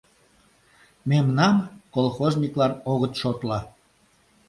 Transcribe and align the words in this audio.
—Мемнам 1.09 1.55
колхозниклан 1.95 2.73
огыт 2.91 3.13
шотло... 3.21 3.59